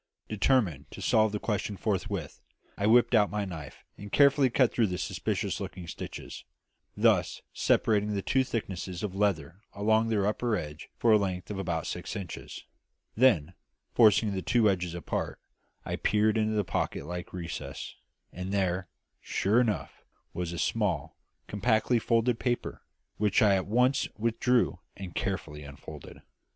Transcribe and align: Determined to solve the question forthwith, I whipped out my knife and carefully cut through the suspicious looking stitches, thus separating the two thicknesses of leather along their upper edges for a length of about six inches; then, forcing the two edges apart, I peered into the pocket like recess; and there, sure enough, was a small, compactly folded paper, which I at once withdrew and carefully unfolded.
Determined 0.27 0.89
to 0.89 0.99
solve 0.99 1.31
the 1.31 1.37
question 1.39 1.77
forthwith, 1.77 2.41
I 2.75 2.87
whipped 2.87 3.13
out 3.13 3.29
my 3.29 3.45
knife 3.45 3.83
and 3.99 4.11
carefully 4.11 4.49
cut 4.49 4.73
through 4.73 4.87
the 4.87 4.97
suspicious 4.97 5.59
looking 5.59 5.85
stitches, 5.85 6.43
thus 6.97 7.43
separating 7.53 8.15
the 8.15 8.23
two 8.23 8.43
thicknesses 8.43 9.03
of 9.03 9.13
leather 9.13 9.61
along 9.73 10.07
their 10.07 10.25
upper 10.25 10.55
edges 10.55 10.87
for 10.97 11.11
a 11.11 11.19
length 11.19 11.51
of 11.51 11.59
about 11.59 11.85
six 11.85 12.15
inches; 12.15 12.63
then, 13.15 13.53
forcing 13.93 14.33
the 14.33 14.41
two 14.41 14.67
edges 14.71 14.95
apart, 14.95 15.39
I 15.85 15.97
peered 15.97 16.35
into 16.35 16.55
the 16.55 16.63
pocket 16.65 17.05
like 17.05 17.31
recess; 17.31 17.93
and 18.33 18.51
there, 18.51 18.87
sure 19.19 19.61
enough, 19.61 20.01
was 20.33 20.51
a 20.51 20.57
small, 20.57 21.15
compactly 21.45 21.99
folded 21.99 22.39
paper, 22.39 22.81
which 23.17 23.43
I 23.43 23.53
at 23.53 23.67
once 23.67 24.07
withdrew 24.17 24.79
and 24.97 25.13
carefully 25.13 25.61
unfolded. 25.61 26.23